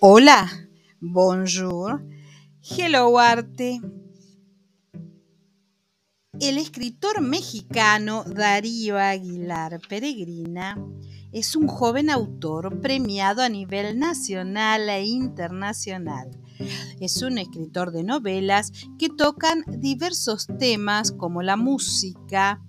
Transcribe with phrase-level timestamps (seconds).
[0.00, 0.46] Hola,
[1.00, 2.04] bonjour,
[2.60, 3.80] hello arte.
[6.38, 10.76] El escritor mexicano Darío Aguilar Peregrina
[11.32, 16.28] es un joven autor premiado a nivel nacional e internacional.
[17.00, 22.62] Es un escritor de novelas que tocan diversos temas como la música,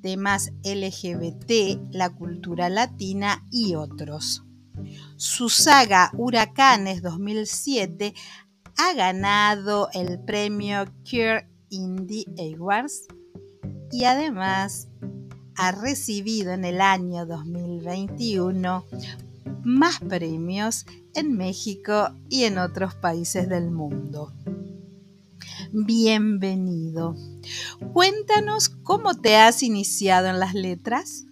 [0.00, 4.45] temas LGBT, la cultura latina y otros.
[5.16, 8.14] Su saga Huracanes 2007
[8.78, 13.06] ha ganado el premio Cure Indie Awards
[13.90, 14.88] y además
[15.56, 18.84] ha recibido en el año 2021
[19.64, 24.32] más premios en México y en otros países del mundo.
[25.72, 27.16] Bienvenido.
[27.92, 31.25] Cuéntanos cómo te has iniciado en las letras.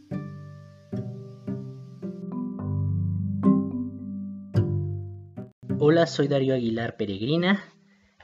[5.81, 7.65] Hola, soy Darío Aguilar Peregrina,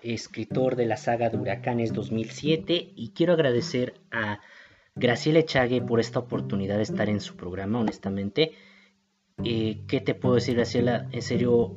[0.03, 4.39] escritor de la saga de Huracanes 2007 y quiero agradecer a
[4.95, 8.53] Graciela Echague por esta oportunidad de estar en su programa, honestamente.
[9.43, 11.09] Eh, ¿Qué te puedo decir, Graciela?
[11.11, 11.77] En serio,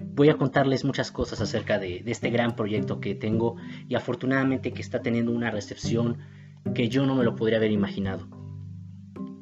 [0.00, 4.72] voy a contarles muchas cosas acerca de, de este gran proyecto que tengo y afortunadamente
[4.72, 6.20] que está teniendo una recepción
[6.74, 8.26] que yo no me lo podría haber imaginado.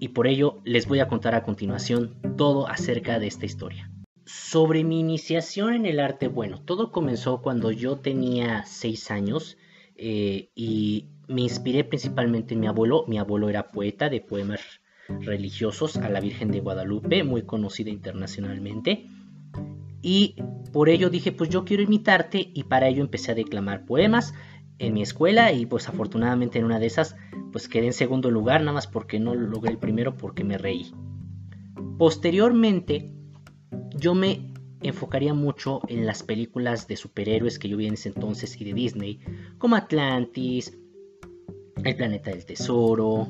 [0.00, 3.91] Y por ello les voy a contar a continuación todo acerca de esta historia.
[4.24, 9.56] Sobre mi iniciación en el arte, bueno, todo comenzó cuando yo tenía seis años
[9.96, 13.04] eh, y me inspiré principalmente en mi abuelo.
[13.08, 14.60] Mi abuelo era poeta de poemas
[15.08, 19.06] religiosos a la Virgen de Guadalupe, muy conocida internacionalmente.
[20.02, 20.36] Y
[20.72, 24.34] por ello dije, pues yo quiero imitarte y para ello empecé a declamar poemas
[24.78, 27.14] en mi escuela y pues afortunadamente en una de esas
[27.52, 30.92] pues quedé en segundo lugar, nada más porque no logré el primero porque me reí.
[31.98, 33.12] Posteriormente
[34.02, 38.60] yo me enfocaría mucho en las películas de superhéroes que yo vi en ese entonces
[38.60, 39.20] y de Disney,
[39.58, 40.76] como Atlantis,
[41.84, 43.28] El Planeta del Tesoro,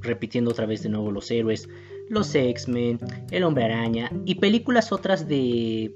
[0.00, 1.68] repitiendo otra vez de nuevo los héroes,
[2.08, 3.00] los X-Men,
[3.32, 5.92] El Hombre Araña y películas otras de,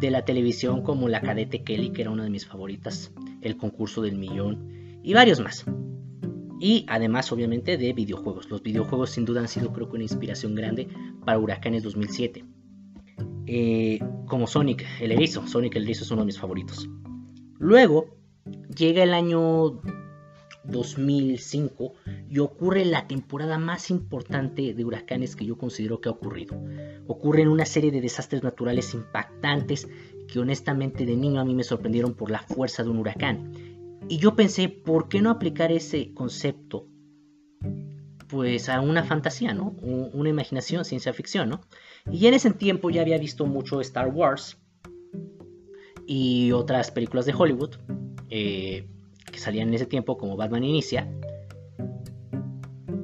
[0.00, 3.12] de la televisión como La Cadete Kelly, que era una de mis favoritas,
[3.42, 5.66] El Concurso del Millón y varios más.
[6.58, 8.48] Y además obviamente de videojuegos.
[8.48, 10.88] Los videojuegos sin duda han sido creo que una inspiración grande
[11.26, 12.44] para Huracanes 2007.
[13.46, 15.46] Eh, como Sonic el Erizo.
[15.46, 16.88] Sonic el Erizo es uno de mis favoritos.
[17.58, 18.16] Luego
[18.74, 19.80] llega el año
[20.64, 21.92] 2005
[22.28, 26.60] y ocurre la temporada más importante de huracanes que yo considero que ha ocurrido.
[27.06, 29.88] Ocurren una serie de desastres naturales impactantes
[30.28, 33.52] que honestamente de niño a mí me sorprendieron por la fuerza de un huracán.
[34.08, 36.89] Y yo pensé, ¿por qué no aplicar ese concepto
[38.30, 39.74] pues a una fantasía, ¿no?
[39.82, 41.60] Una imaginación, ciencia ficción, ¿no?
[42.10, 44.58] Y en ese tiempo ya había visto mucho Star Wars
[46.06, 47.76] y otras películas de Hollywood
[48.30, 48.88] eh,
[49.30, 51.08] que salían en ese tiempo, como Batman Inicia.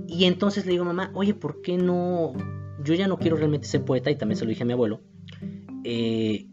[0.06, 2.32] Y entonces le digo a mamá, oye, ¿por qué no?
[2.82, 5.00] Yo ya no quiero realmente ser poeta, y también se lo dije a mi abuelo.
[5.84, 6.46] Eh,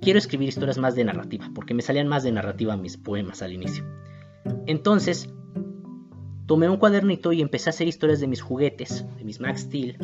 [0.00, 3.52] quiero escribir historias más de narrativa, porque me salían más de narrativa mis poemas al
[3.52, 3.84] inicio.
[4.66, 5.34] Entonces,
[6.46, 9.96] tomé un cuadernito y empecé a hacer historias de mis juguetes, de mis Max Steel,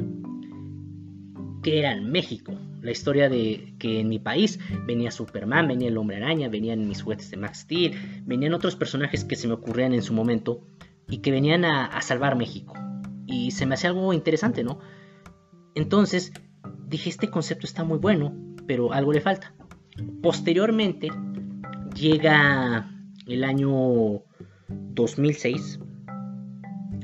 [1.63, 2.55] que eran México.
[2.81, 7.03] La historia de que en mi país venía Superman, venía el Hombre Araña, venían mis
[7.03, 10.67] juguetes de Max Steel, venían otros personajes que se me ocurrían en su momento
[11.07, 12.75] y que venían a, salvar México.
[13.27, 14.79] Y se me hacía algo interesante, ¿no?
[15.75, 16.33] Entonces
[16.87, 18.35] dije, este concepto está muy bueno,
[18.67, 19.55] pero algo le falta.
[20.23, 21.11] Posteriormente
[21.95, 22.91] llega
[23.27, 24.23] el año
[24.69, 25.81] 2006.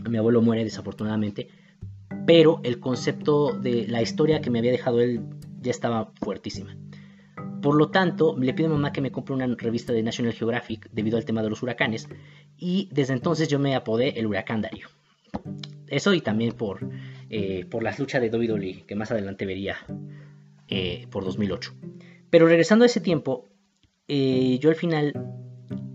[0.09, 1.49] Mi abuelo muere desafortunadamente
[2.27, 5.23] pero el concepto de la historia que me había dejado él
[5.61, 6.77] ya estaba fuertísima.
[7.63, 10.89] Por lo tanto, le pido a mamá que me compre una revista de National Geographic
[10.93, 12.09] debido al tema de los huracanes
[12.59, 14.89] y desde entonces yo me apodé el huracán Darío.
[15.89, 16.89] Eso y también por,
[17.31, 19.77] eh, por las luchas de WWE que más adelante vería
[20.69, 21.75] eh, por 2008.
[22.31, 23.49] Pero regresando a ese tiempo,
[24.09, 25.13] eh, yo al final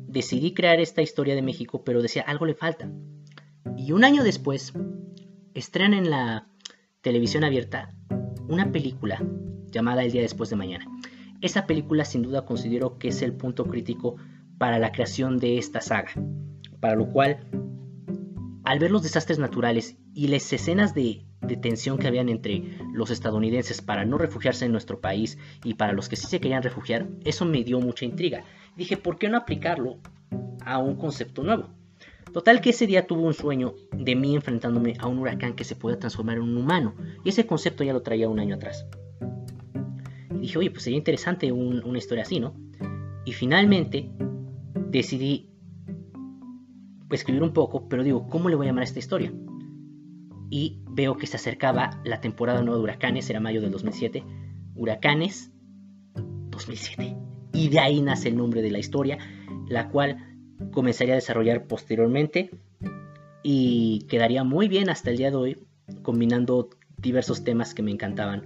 [0.07, 2.89] decidí crear esta historia de México, pero decía algo le falta.
[3.83, 4.73] Y un año después
[5.55, 6.45] estrenan en la
[7.01, 7.95] televisión abierta
[8.47, 9.23] una película
[9.71, 10.85] llamada El día después de mañana.
[11.41, 14.17] Esa película sin duda considero que es el punto crítico
[14.59, 16.11] para la creación de esta saga,
[16.79, 17.39] para lo cual
[18.65, 21.25] al ver los desastres naturales y las escenas de,
[21.59, 26.07] tensión que habían entre los estadounidenses para no refugiarse en nuestro país y para los
[26.07, 28.43] que sí se querían refugiar, eso me dio mucha intriga.
[28.77, 29.97] Dije, ¿por qué no aplicarlo
[30.63, 31.80] a un concepto nuevo?
[32.33, 35.75] Total que ese día tuvo un sueño de mí enfrentándome a un huracán que se
[35.75, 38.85] puede transformar en un humano, y ese concepto ya lo traía un año atrás.
[40.39, 42.53] dije, oye, pues sería interesante una historia así, ¿no?
[43.25, 44.09] Y finalmente
[44.89, 45.49] decidí
[47.11, 49.33] escribir un poco, pero digo, ¿cómo le voy a llamar a esta historia?
[50.49, 54.23] Y veo que se acercaba la temporada nueva de huracanes, era mayo del 2007.
[54.75, 55.51] Huracanes
[56.49, 57.15] 2007.
[57.53, 59.17] Y de ahí nace el nombre de la historia,
[59.67, 60.30] la cual
[60.71, 62.51] comenzaría a desarrollar posteriormente
[63.43, 65.67] y quedaría muy bien hasta el día de hoy,
[66.03, 68.45] combinando diversos temas que me encantaban,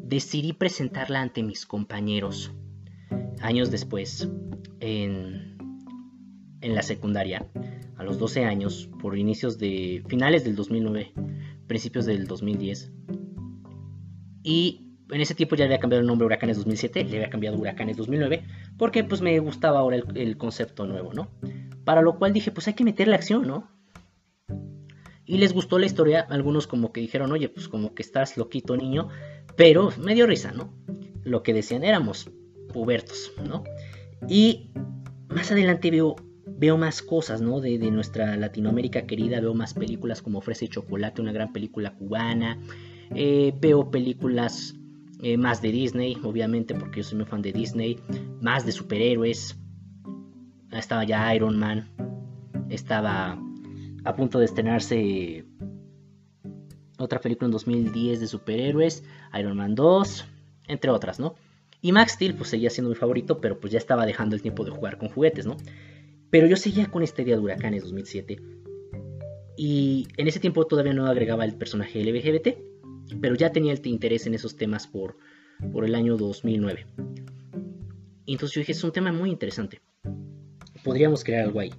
[0.02, 2.50] decidí presentarla ante mis compañeros.
[3.40, 4.28] Años después,
[4.80, 5.58] en,
[6.60, 7.46] en la secundaria,
[7.96, 11.12] a los 12 años, por inicios de finales del 2009,
[11.68, 12.90] principios del 2010,
[14.42, 17.96] y en ese tiempo ya había cambiado el nombre Huracanes 2007, le había cambiado Huracanes
[17.96, 18.44] 2009,
[18.76, 21.30] porque pues me gustaba ahora el, concepto nuevo, ¿no?
[21.84, 23.70] Para lo cual dije, pues hay que meterle acción, ¿no?
[25.24, 28.76] Y les gustó la historia, algunos como que dijeron, oye, pues como que estás loquito
[28.76, 29.08] niño,
[29.56, 30.74] pero me dio risa, ¿no?
[31.22, 32.30] Lo que decían, éramos
[32.72, 33.64] pubertos, ¿no?
[34.28, 34.70] Y
[35.28, 36.16] más adelante veo,
[36.46, 37.60] veo más cosas, ¿no?
[37.60, 42.58] De, nuestra Latinoamérica querida, veo más películas como Fresa y Chocolate, una gran película cubana,
[43.14, 44.74] eh, veo películas
[45.22, 47.98] eh, más de Disney, obviamente, porque yo soy muy fan de Disney,
[48.40, 49.58] más de superhéroes,
[50.72, 51.88] estaba ya Iron Man,
[52.68, 53.38] estaba
[54.04, 55.44] a punto de estrenarse
[56.98, 59.04] otra película en 2010 de superhéroes,
[59.38, 60.24] Iron Man 2,
[60.68, 61.34] entre otras, ¿no?
[61.82, 64.64] Y Max Steel pues seguía siendo mi favorito, pero pues ya estaba dejando el tiempo
[64.64, 65.56] de jugar con juguetes, ¿no?
[66.30, 68.38] Pero yo seguía con este día de Huracanes 2007.
[69.56, 72.69] Y en ese tiempo todavía no agregaba el personaje LGBT,
[73.20, 75.16] pero ya tenía el interés en esos temas por,
[75.72, 76.86] por el año 2009.
[78.26, 79.80] Y entonces yo dije, es un tema muy interesante
[80.82, 81.72] podríamos crear algo ahí.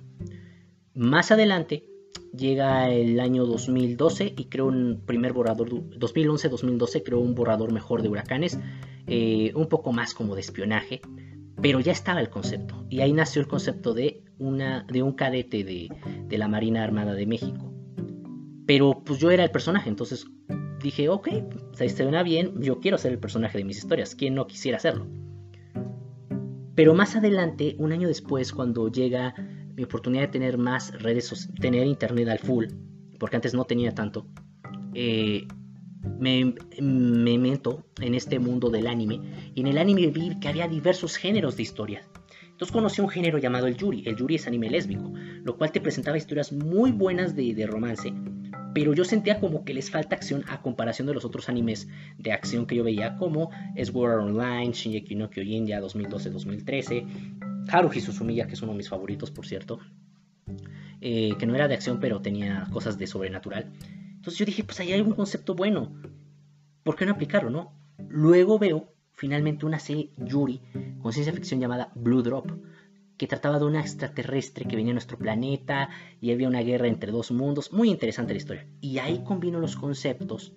[0.94, 1.86] Más adelante
[2.36, 8.10] llega el año 2012 y creo un primer borrador, 2011-2012 creo un borrador mejor de
[8.10, 8.60] huracanes,
[9.08, 11.02] eh, un poco más como de espionaje,
[11.62, 12.86] pero ya estaba el concepto.
[12.90, 15.90] Y ahí nació el concepto de, una, de un cadete de,
[16.28, 17.74] de la Marina Armada de México.
[18.66, 20.26] Pero pues yo era el personaje, entonces
[20.82, 21.30] dije, ok,
[21.74, 25.08] se suena bien, yo quiero ser el personaje de mis historias, ¿quién no quisiera hacerlo?
[26.76, 29.36] Pero más adelante, un año después, cuando llega
[29.76, 32.66] mi oportunidad de tener más redes, tener internet al full,
[33.20, 34.26] porque antes no tenía tanto,
[34.94, 35.48] eh,
[36.20, 39.20] me, me, meto en este mundo del anime
[39.54, 42.10] y en el anime vi que había diversos géneros de historias.
[42.50, 44.04] Entonces conocí un género llamado el yuri.
[44.06, 45.12] El yuri es anime lésbico,
[45.44, 48.14] lo cual te presentaba historias muy buenas de, de romance
[48.74, 51.88] pero yo sentía como que les falta acción a comparación de los otros animes
[52.18, 58.48] de acción que yo veía, como Sword Online, Shinji no Kyojin ya 2012-2013, Haruhi Suzumiya,
[58.48, 59.80] que es uno de mis favoritos, por cierto,
[61.02, 63.72] eh, que no era de acción, pero tenía cosas de sobrenatural.
[64.16, 65.92] Entonces yo dije, pues ahí hay un concepto bueno,
[66.84, 67.74] ¿por qué no aplicarlo, no?
[68.08, 70.62] Luego veo finalmente una serie Yuri
[71.02, 72.52] con ciencia ficción llamada Blue Drop,
[73.22, 77.12] que trataba de una extraterrestre que venía a nuestro planeta y había una guerra entre
[77.12, 77.72] dos mundos.
[77.72, 78.68] Muy interesante la historia.
[78.82, 80.56] Y ahí combino los conceptos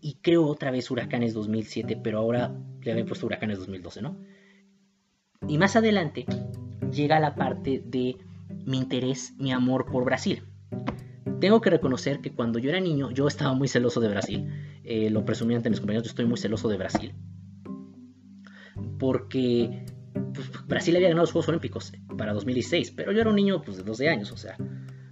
[0.00, 4.16] y creo otra vez Huracanes 2007, pero ahora le habían puesto Huracanes 2012, ¿no?
[5.48, 6.24] Y más adelante
[6.92, 8.14] llega la parte de
[8.64, 10.44] mi interés, mi amor por Brasil.
[11.40, 14.46] Tengo que reconocer que cuando yo era niño yo estaba muy celoso de Brasil.
[14.84, 17.12] Eh, lo presumí ante mis compañeros, yo estoy muy celoso de Brasil.
[19.00, 23.62] Porque pues, Brasil había ganado los Juegos Olímpicos para 2016, pero yo era un niño
[23.62, 24.56] pues, de 12 años, o sea,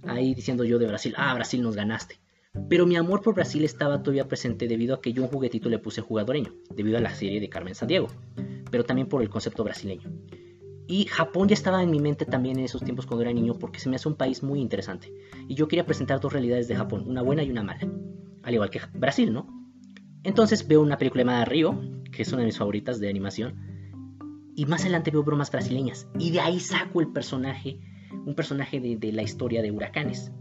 [0.05, 2.19] ahí diciendo yo de Brasil, ah, Brasil nos ganaste.
[2.67, 5.79] Pero mi amor por Brasil estaba todavía presente debido a que yo un juguetito le
[5.79, 8.07] puse jugadoreño, debido a la serie de Carmen Sandiego,
[8.71, 10.11] pero también por el concepto brasileño.
[10.87, 13.79] Y Japón ya estaba en mi mente también en esos tiempos cuando era niño porque
[13.79, 15.13] se me hace un país muy interesante.
[15.47, 17.87] Y yo quería presentar dos realidades de Japón, una buena y una mala.
[18.41, 19.47] Al igual que Brasil, ¿no?
[20.23, 21.79] Entonces veo una película llamada Río,
[22.11, 23.78] que es una de mis favoritas de animación.
[24.59, 26.05] Y más adelante veo bromas brasileñas.
[26.19, 27.79] Y de ahí saco el personaje,
[28.25, 30.33] un personaje de, la historia de huracanes.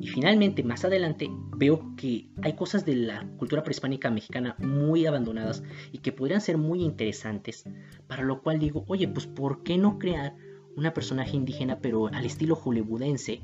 [0.00, 5.62] Y finalmente, más adelante, veo que hay cosas de la cultura prehispánica mexicana muy abandonadas
[5.92, 7.62] y que podrían ser muy interesantes,
[8.08, 10.34] para lo cual digo, oye, pues ¿por qué no crear
[10.74, 13.42] una personaje indígena pero al estilo hollywoodense?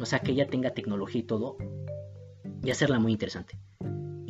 [0.00, 1.58] O sea, que ella tenga tecnología y todo,
[2.64, 3.58] y hacerla muy interesante.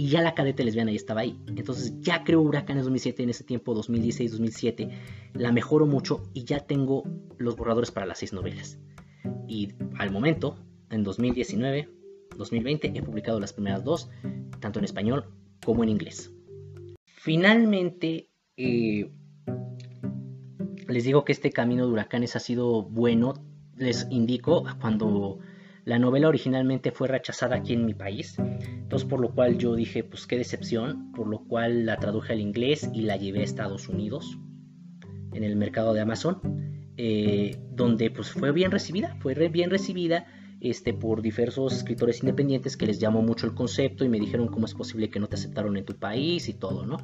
[0.00, 1.38] Y ya la cadete lesbiana estaba ahí.
[1.46, 4.90] Entonces ya creo Huracanes 2007 en ese tiempo, 2016-2007.
[5.34, 7.02] La mejoro mucho y ya tengo
[7.36, 8.78] los borradores para las seis novelas.
[9.46, 10.56] Y al momento,
[10.88, 11.90] en 2019,
[12.34, 14.08] 2020 he publicado las primeras dos,
[14.58, 15.26] tanto en español
[15.62, 16.32] como en inglés.
[17.04, 19.12] Finalmente, eh,
[20.88, 23.34] les digo que este camino de huracanes ha sido bueno.
[23.76, 25.40] Les indico cuando
[25.84, 30.04] la novela originalmente fue rechazada aquí en mi país, entonces por lo cual yo dije,
[30.04, 33.88] pues qué decepción, por lo cual la traduje al inglés y la llevé a Estados
[33.88, 34.38] Unidos
[35.32, 36.40] en el mercado de Amazon,
[36.96, 40.26] eh, donde pues fue bien recibida, fue bien recibida
[40.60, 44.66] este, por diversos escritores independientes que les llamó mucho el concepto y me dijeron cómo
[44.66, 46.98] es posible que no te aceptaron en tu país y todo, ¿no?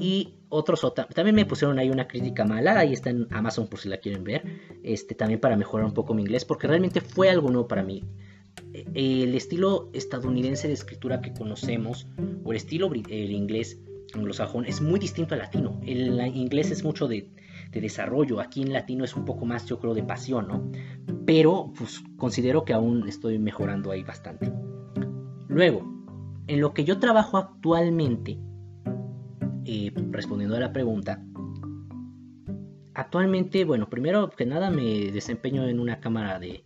[0.00, 3.88] Y otros también me pusieron ahí una crítica mala, ahí está en Amazon por si
[3.88, 4.42] la quieren ver,
[4.82, 8.02] este, también para mejorar un poco mi inglés, porque realmente fue algo nuevo para mí.
[8.72, 12.06] E, el estilo estadounidense de escritura que conocemos,
[12.44, 13.78] o el estilo el inglés
[14.14, 15.80] anglosajón, es muy distinto al latino.
[15.86, 17.28] El inglés es mucho de
[17.72, 18.40] de desarrollo.
[18.40, 20.70] Aquí en latino es un poco más, yo creo, de pasión, ¿no?
[21.26, 24.52] Pero pues considero que aún estoy mejorando ahí bastante.
[25.48, 25.82] Luego,
[26.46, 28.38] en lo que yo trabajo actualmente,
[29.72, 31.22] eh, respondiendo a la pregunta,
[32.92, 36.64] actualmente, bueno, primero que nada me desempeño en una cámara de,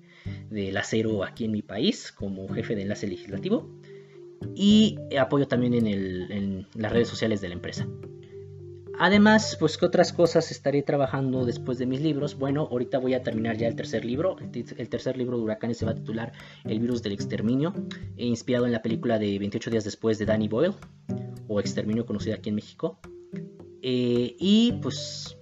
[0.48, 3.78] del aquí en mi país como jefe de enlace legislativo
[4.54, 7.86] y apoyo también en, en las redes sociales de la empresa.
[8.98, 12.38] Además, pues qué otras cosas estaré trabajando después de mis libros.
[12.38, 14.36] Bueno, ahorita voy a terminar ya el tercer libro.
[14.38, 16.32] El tercer libro de Huracanes se va a titular
[16.64, 17.74] El virus del exterminio,
[18.16, 20.74] e inspirado en la película de 28 días después de Danny Boyle,
[21.48, 22.98] o Exterminio conocida aquí en México.
[23.82, 25.36] Eh, y pues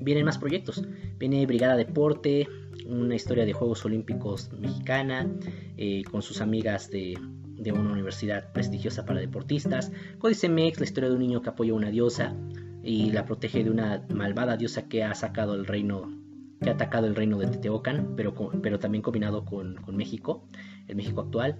[0.00, 0.82] vienen más proyectos.
[1.18, 2.46] Viene Brigada Deporte,
[2.86, 5.30] una historia de Juegos Olímpicos mexicana,
[5.76, 7.18] eh, con sus amigas de,
[7.58, 9.92] de una universidad prestigiosa para deportistas.
[10.18, 12.36] Códice Mex, la historia de un niño que apoya a una diosa
[12.82, 16.08] y la protege de una malvada diosa que ha sacado el reino,
[16.60, 20.46] que ha atacado el reino de Teotihuacán, pero, pero también combinado con, México,
[20.88, 21.58] el México actual.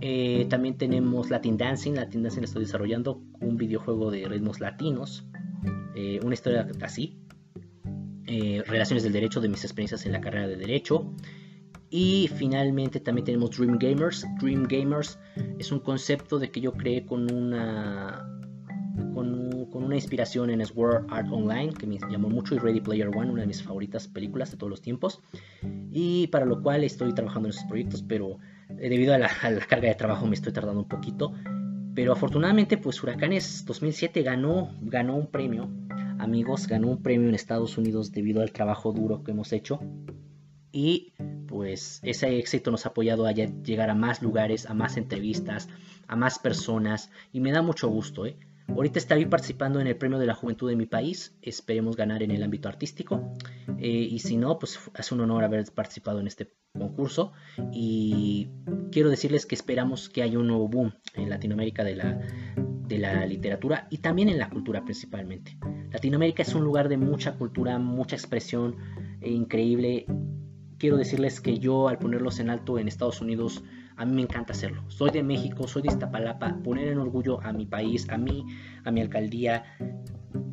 [0.00, 5.26] Eh, también tenemos Latin Dancing, Latin Dancing estoy desarrollando un videojuego de ritmos latinos,
[5.94, 7.18] eh, una historia así,
[8.26, 11.12] eh, relaciones del derecho, de mis experiencias en la carrera de derecho.
[11.90, 14.26] Y finalmente también tenemos Dream Gamers.
[14.40, 15.18] Dream Gamers
[15.58, 18.28] es un concepto de que yo creé con una
[19.14, 23.30] con, una inspiración en Sword Art Online, que me llamó mucho, y Ready Player One,
[23.30, 25.20] una de mis favoritas películas de todos los tiempos,
[25.90, 28.38] y para lo cual estoy trabajando en esos proyectos, pero
[28.80, 29.28] debido a la,
[29.68, 31.32] carga de trabajo me estoy tardando un poquito.
[31.94, 35.68] Pero afortunadamente, pues Huracanes 2007 ganó, ganó un premio,
[36.18, 39.80] amigos, ganó un premio en Estados Unidos debido al trabajo duro que hemos hecho.
[40.70, 41.14] Y
[41.48, 45.68] pues ese éxito nos ha apoyado a llegar a más lugares, a más entrevistas,
[46.06, 47.10] a más personas.
[47.32, 48.36] Y me da mucho gusto, ¿eh?
[48.68, 52.30] Ahorita estaré participando en el Premio de la Juventud de mi país, esperemos ganar en
[52.30, 53.32] el ámbito artístico
[53.78, 57.32] eh, y si no, pues es un honor haber participado en este concurso
[57.72, 58.50] y
[58.92, 62.20] quiero decirles que esperamos que haya un nuevo boom en Latinoamérica de la,
[62.56, 65.58] de la literatura y también en la cultura principalmente.
[65.90, 68.76] Latinoamérica es un lugar de mucha cultura, mucha expresión
[69.20, 70.06] e increíble.
[70.78, 73.64] Quiero decirles que yo al ponerlos en alto en Estados Unidos
[73.98, 74.82] a mí me encanta hacerlo.
[74.88, 78.46] Soy de México, soy de Iztapalapa, poner en orgullo a mi país, a mí,
[78.84, 79.64] a mi alcaldía,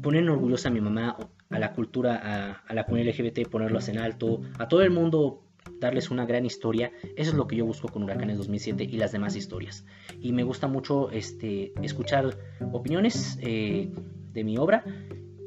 [0.02, 1.18] poner en orgullo a mi mamá,
[1.50, 5.44] a la cultura, a, la comunidad LGBT, ponerlos en alto, a todo el mundo
[5.80, 6.92] darles una gran historia.
[7.16, 9.86] Eso es lo que yo busco con Huracanes 2007 y las demás historias.
[10.20, 12.38] Y me gusta mucho este, escuchar
[12.72, 13.38] opiniones.
[13.42, 13.92] Eh,
[14.36, 14.84] de mi obra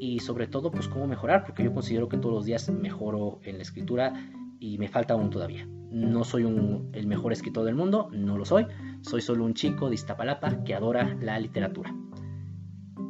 [0.00, 3.56] y sobre todo pues cómo mejorar, porque yo considero que todos los días mejoro en
[3.58, 4.12] la escritura
[4.60, 5.66] y me falta aún todavía.
[5.90, 6.42] No soy
[6.92, 8.66] el mejor escritor del mundo, no lo soy,
[9.02, 11.94] soy solo un chico de Iztapalapa que adora la literatura.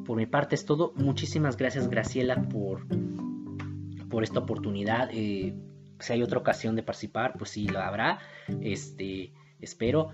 [0.04, 2.86] Por mi parte es todo, muchísimas gracias Graciela por,
[4.08, 5.10] por esta oportunidad.
[5.12, 5.54] Eh,
[5.98, 8.20] si hay otra ocasión de participar, pues sí la habrá,
[8.60, 10.10] este, espero.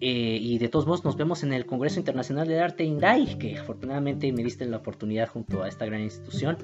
[0.00, 3.58] Eh, y de todos modos nos vemos en el Congreso Internacional de Arte INDAI, que
[3.58, 6.58] afortunadamente me diste la oportunidad junto a esta gran institución.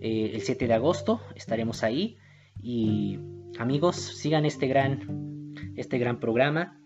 [0.00, 2.18] Eh, el 7 de agosto estaremos ahí.
[2.60, 3.18] Y
[3.58, 6.80] amigos, sigan este gran, este gran programa.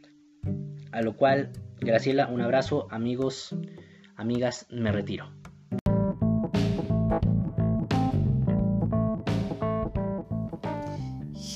[0.93, 2.87] A lo cual, Graciela, un abrazo.
[2.91, 3.57] Amigos,
[4.17, 5.33] amigas, me retiro.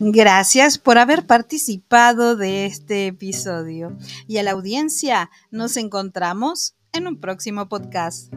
[0.00, 7.20] Gracias por haber participado de este episodio y a la audiencia nos encontramos en un
[7.20, 8.32] próximo podcast.